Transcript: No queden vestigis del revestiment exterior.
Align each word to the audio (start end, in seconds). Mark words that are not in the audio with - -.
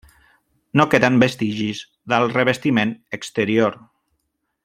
No 0.79 0.85
queden 0.93 1.19
vestigis 1.23 1.83
del 2.15 2.27
revestiment 2.33 2.97
exterior. 3.19 3.77